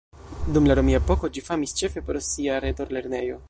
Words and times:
Dum 0.55 0.69
la 0.71 0.77
romia 0.79 1.01
epoko 1.03 1.31
ĝi 1.35 1.45
famis 1.49 1.77
ĉefe 1.83 2.05
pro 2.09 2.25
sia 2.31 2.59
retor-lernejo. 2.69 3.39